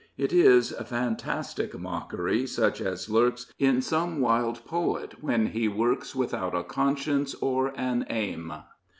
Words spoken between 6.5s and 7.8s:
a conscience or